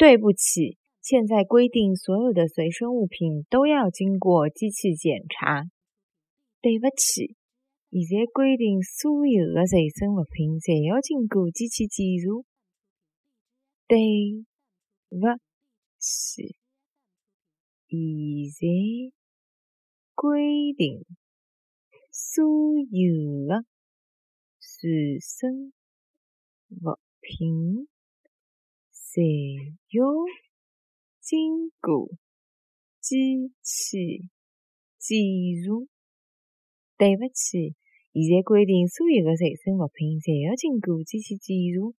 [0.00, 5.64] 对不起，现在规定所有的随身物品都要经过机器检查。
[6.62, 7.36] 对不起，
[7.90, 12.42] 现在规定所有的随身物品侪要经过机器检查。
[13.86, 13.98] 对
[15.10, 15.26] 不
[15.98, 16.56] 起，
[17.90, 17.98] 现
[18.56, 19.12] 在
[20.14, 21.04] 规定
[22.10, 22.42] 所
[22.88, 23.66] 有的
[24.58, 25.74] 随身
[26.70, 27.89] 物品。
[29.10, 30.06] 侪要
[31.18, 32.08] 经过
[33.00, 34.30] 机器
[34.98, 35.18] 检
[35.66, 35.84] 查。
[36.96, 37.74] 对不起，
[38.12, 41.90] 现在规定所有的随身物品侪要经过机器检查。